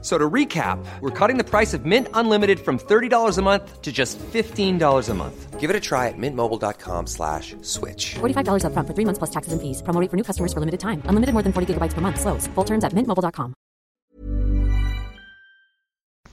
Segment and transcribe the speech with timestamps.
[0.00, 3.90] So to recap, we're cutting the price of Mint Unlimited from $30 a month to
[3.90, 5.58] just $15 a month.
[5.58, 8.14] Give it a try at mintmobile.com slash switch.
[8.20, 9.82] $45 upfront for three months plus taxes and fees.
[9.82, 11.02] Promo rate for new customers for limited time.
[11.10, 12.20] Unlimited more than 40 gigabytes per month.
[12.20, 12.46] Slows.
[12.54, 13.54] Full terms at mintmobile.com.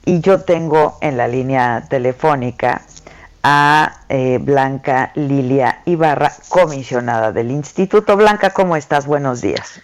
[0.08, 2.82] Y yo tengo en la línea telefónica
[3.42, 8.16] a eh, Blanca Lilia Ibarra, comisionada del Instituto.
[8.16, 9.06] Blanca, ¿cómo estás?
[9.06, 9.82] Buenos días.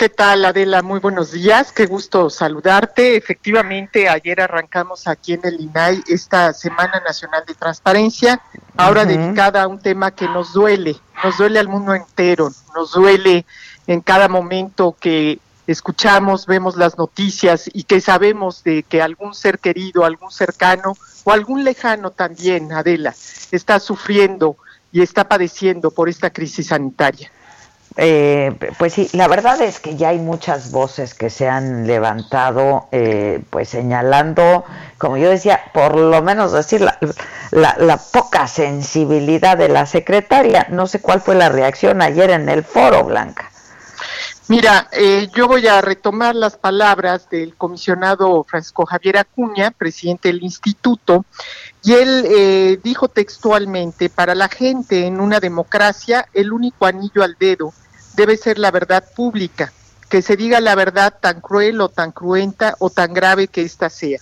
[0.00, 0.80] ¿Qué tal, Adela?
[0.80, 3.16] Muy buenos días, qué gusto saludarte.
[3.18, 8.40] Efectivamente, ayer arrancamos aquí en el INAI esta Semana Nacional de Transparencia,
[8.78, 13.44] ahora dedicada a un tema que nos duele, nos duele al mundo entero, nos duele
[13.86, 19.58] en cada momento que escuchamos, vemos las noticias y que sabemos de que algún ser
[19.58, 23.14] querido, algún cercano o algún lejano también, Adela,
[23.52, 24.56] está sufriendo
[24.92, 27.30] y está padeciendo por esta crisis sanitaria.
[27.96, 32.88] Eh, pues sí, la verdad es que ya hay muchas voces que se han levantado,
[32.92, 34.64] eh, pues señalando,
[34.96, 36.98] como yo decía, por lo menos decir la,
[37.50, 40.66] la, poca sensibilidad de la secretaria.
[40.70, 43.49] No sé cuál fue la reacción ayer en el foro, Blanca.
[44.50, 50.42] Mira, eh, yo voy a retomar las palabras del comisionado Francisco Javier Acuña, presidente del
[50.42, 51.24] instituto,
[51.84, 57.72] y él dijo textualmente, para la gente en una democracia, el único anillo al dedo
[58.14, 59.72] debe ser la verdad pública,
[60.08, 63.88] que se diga la verdad tan cruel o tan cruenta o tan grave que ésta
[63.88, 64.18] sea.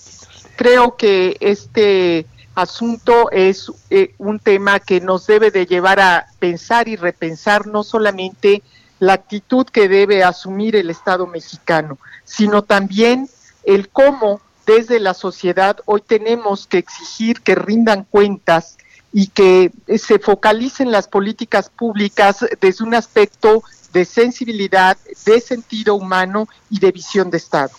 [0.56, 6.88] Creo que este asunto es eh, un tema que nos debe de llevar a pensar
[6.88, 8.62] y repensar no solamente
[9.00, 13.28] la actitud que debe asumir el Estado mexicano, sino también
[13.64, 18.76] el cómo desde la sociedad hoy tenemos que exigir que rindan cuentas
[19.12, 26.46] y que se focalicen las políticas públicas desde un aspecto de sensibilidad, de sentido humano
[26.68, 27.70] y de visión de Estado.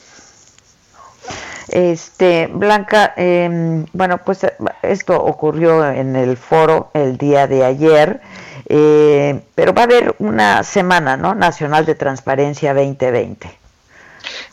[1.68, 4.40] Este, Blanca, em, bueno, pues
[4.82, 8.22] esto ocurrió en el foro el día de ayer,
[8.70, 11.34] eh, pero va a haber una semana, ¿no?
[11.34, 13.60] Nacional de Transparencia 2020.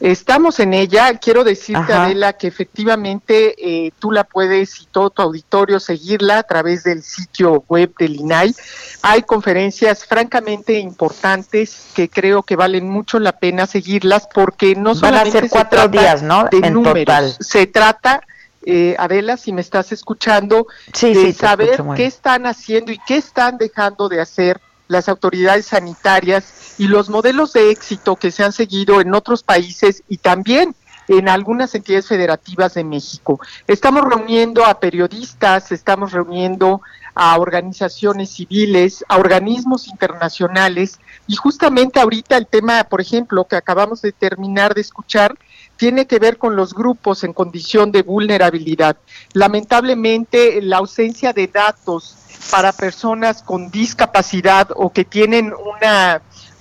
[0.00, 1.18] Estamos en ella.
[1.18, 6.42] Quiero decirte, Adela, que efectivamente eh, tú la puedes y todo tu auditorio seguirla a
[6.42, 8.54] través del sitio web del INAI.
[9.02, 15.30] Hay conferencias francamente importantes que creo que valen mucho la pena seguirlas porque no solamente
[15.30, 16.44] Van a ser cuatro días, ¿no?
[16.44, 18.22] De números, se trata
[18.66, 20.66] eh, Adela, si me estás escuchando,
[21.00, 26.88] de saber qué están haciendo y qué están dejando de hacer las autoridades sanitarias y
[26.88, 30.74] los modelos de éxito que se han seguido en otros países y también
[31.08, 33.40] en algunas entidades federativas de México.
[33.68, 36.82] Estamos reuniendo a periodistas, estamos reuniendo
[37.14, 44.02] a organizaciones civiles, a organismos internacionales y justamente ahorita el tema, por ejemplo, que acabamos
[44.02, 45.36] de terminar de escuchar,
[45.76, 48.96] tiene que ver con los grupos en condición de vulnerabilidad.
[49.32, 52.16] Lamentablemente, la ausencia de datos
[52.50, 55.76] para personas con discapacidad o que tienen un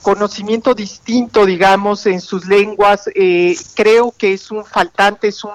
[0.01, 5.53] conocimiento distinto, digamos, en sus lenguas, eh, creo que es un faltante, es un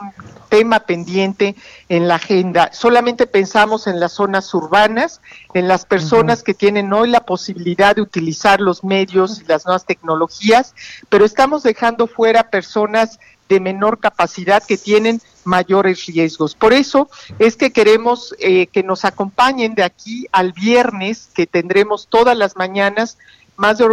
[0.49, 1.55] tema pendiente
[1.89, 2.71] en la agenda.
[2.73, 5.21] Solamente pensamos en las zonas urbanas,
[5.55, 9.87] en las personas que tienen hoy la posibilidad de utilizar los medios y las nuevas
[9.87, 10.75] tecnologías,
[11.09, 13.21] pero estamos dejando fuera personas
[13.51, 16.55] de menor capacidad que tienen mayores riesgos.
[16.55, 22.07] Por eso es que queremos eh, que nos acompañen de aquí al viernes, que tendremos
[22.09, 23.19] todas las mañanas
[23.57, 23.85] más de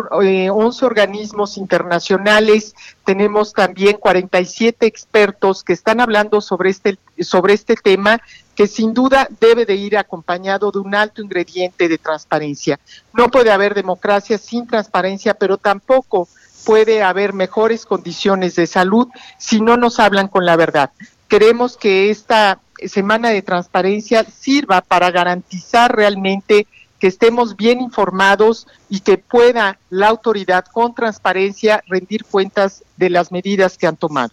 [0.50, 2.74] 11 eh, organismos internacionales,
[3.04, 8.22] tenemos también 47 expertos que están hablando sobre este, sobre este tema
[8.56, 12.80] que sin duda debe de ir acompañado de un alto ingrediente de transparencia.
[13.14, 16.30] No puede haber democracia sin transparencia, pero tampoco
[16.66, 19.08] puede haber mejores condiciones de salud
[19.38, 20.92] si no nos hablan con la verdad.
[21.28, 26.68] Queremos que esta semana de transparencia sirva para garantizar realmente
[27.00, 33.32] que estemos bien informados y que pueda la autoridad con transparencia rendir cuentas de las
[33.32, 34.32] medidas que han tomado.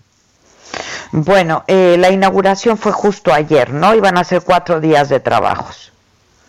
[1.12, 3.94] Bueno, eh, la inauguración fue justo ayer, ¿no?
[3.94, 5.93] Iban a ser cuatro días de trabajos.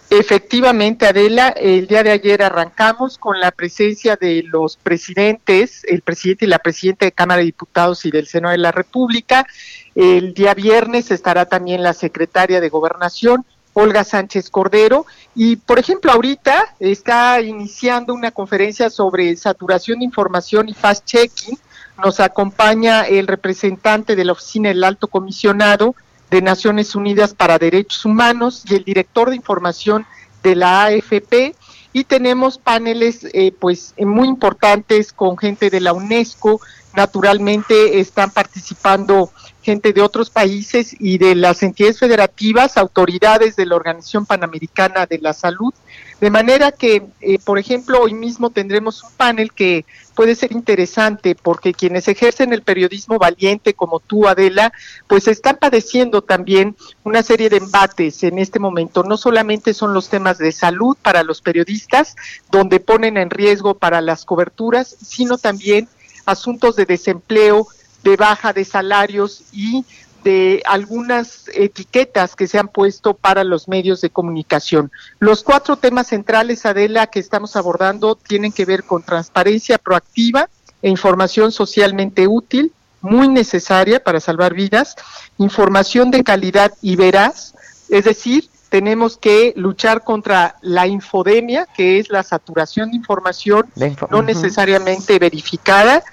[0.10, 6.46] Efectivamente, Adela, el día de ayer arrancamos con la presencia de los presidentes, el presidente
[6.46, 9.48] y la presidenta de Cámara de Diputados y del Senado de la República.
[9.96, 15.08] El día viernes estará también la secretaria de Gobernación, Olga Sánchez Cordero.
[15.34, 21.58] Y, por ejemplo, ahorita está iniciando una conferencia sobre saturación de información y fast-checking
[22.04, 25.96] nos acompaña el representante de la Oficina del Alto Comisionado
[26.30, 30.06] de Naciones Unidas para Derechos Humanos y el director de información
[30.44, 31.56] de la AFP
[31.94, 36.60] y tenemos paneles eh, pues muy importantes con gente de la UNESCO,
[36.96, 39.32] naturalmente están participando
[39.66, 45.18] gente de otros países y de las entidades federativas, autoridades de la Organización Panamericana de
[45.18, 45.74] la Salud,
[46.22, 51.36] de manera que, eh, por ejemplo, hoy mismo tendremos un panel que puede ser interesante
[51.36, 54.72] porque quienes ejercen el periodismo valiente como tú, Adela,
[55.08, 59.04] pues están padeciendo también una serie de embates en este momento.
[59.04, 62.16] No solamente son los temas de salud para los periodistas,
[62.50, 65.90] donde ponen en riesgo para las coberturas, sino también
[66.26, 67.68] asuntos de desempleo,
[68.04, 69.86] de baja de salarios y
[70.24, 74.92] de algunas etiquetas que se han puesto para los medios de comunicación.
[75.20, 80.50] Los cuatro temas centrales, Adela, que estamos abordando tienen que ver con transparencia proactiva
[80.82, 84.96] e información socialmente útil, muy necesaria para salvar vidas,
[85.38, 87.54] información de calidad y veraz,
[87.90, 93.72] es decir, tenemos que luchar contra la infodemia, que es la saturación de información
[94.12, 96.04] no necesariamente verificada.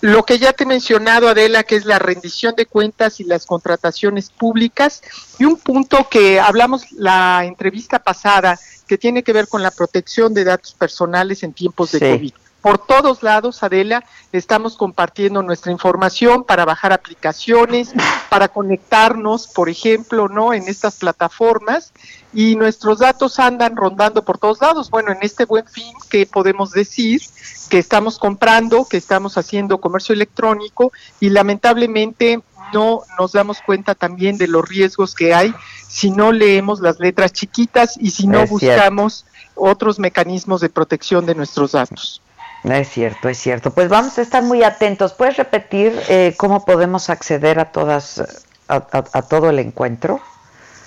[0.00, 3.44] Lo que ya te he mencionado, Adela, que es la rendición de cuentas y las
[3.44, 5.02] contrataciones públicas.
[5.38, 8.58] Y un punto que hablamos la entrevista pasada,
[8.88, 12.32] que tiene que ver con la protección de datos personales en tiempos de COVID
[12.66, 14.02] por todos lados, Adela,
[14.32, 17.92] estamos compartiendo nuestra información para bajar aplicaciones,
[18.28, 20.52] para conectarnos, por ejemplo, ¿no?
[20.52, 21.92] En estas plataformas
[22.34, 24.90] y nuestros datos andan rondando por todos lados.
[24.90, 27.22] Bueno, en este buen fin, ¿qué podemos decir?
[27.70, 30.90] Que estamos comprando, que estamos haciendo comercio electrónico
[31.20, 32.42] y lamentablemente
[32.74, 35.54] no nos damos cuenta también de los riesgos que hay
[35.86, 39.24] si no leemos las letras chiquitas y si no buscamos
[39.54, 42.22] otros mecanismos de protección de nuestros datos.
[42.66, 43.70] Es cierto, es cierto.
[43.70, 45.12] Pues vamos a estar muy atentos.
[45.12, 48.22] ¿Puedes repetir eh, cómo podemos acceder a todas,
[48.68, 50.20] a, todo el encuentro?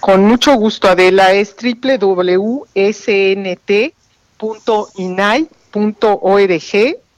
[0.01, 1.31] Con mucho gusto, Adela.
[1.31, 1.55] Es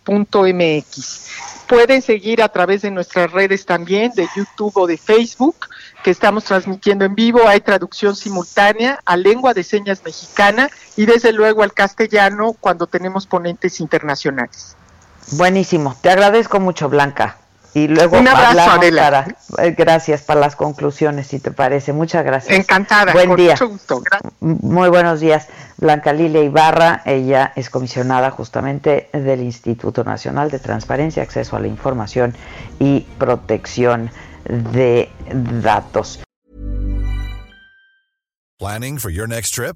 [0.06, 1.28] www.snt.inai.org.mx.
[1.68, 5.56] Pueden seguir a través de nuestras redes también, de YouTube o de Facebook
[6.04, 7.48] que estamos transmitiendo en vivo.
[7.48, 13.26] Hay traducción simultánea a lengua de señas mexicana y desde luego al castellano cuando tenemos
[13.26, 14.76] ponentes internacionales.
[15.32, 15.96] Buenísimo.
[16.02, 17.41] Te agradezco mucho, Blanca.
[17.74, 19.28] Y luego Un abrazo, Para,
[19.60, 21.94] eh, gracias para las conclusiones, si te parece.
[21.94, 22.58] Muchas gracias.
[22.58, 23.14] Encantada.
[23.14, 23.56] Buen día.
[24.42, 25.48] Muy buenos días.
[25.78, 31.68] Blanca Lilia Ibarra, ella es comisionada justamente del Instituto Nacional de Transparencia, Acceso a la
[31.68, 32.36] Información
[32.78, 34.12] y Protección
[34.46, 35.10] de
[35.62, 36.20] datos.
[38.60, 39.76] Planning for your next trip?